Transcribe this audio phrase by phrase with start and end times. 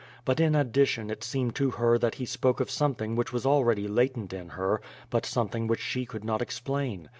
[0.25, 3.87] But in addition it seemed to her that he spoke of something which was already
[3.87, 4.81] latent in her,
[5.11, 7.07] but something which she could not explain.